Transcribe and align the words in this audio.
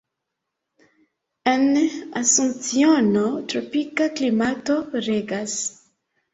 En 1.51 1.65
Asunciono 2.23 3.23
tropika 3.53 4.11
klimato 4.17 4.81
regas. 5.09 5.63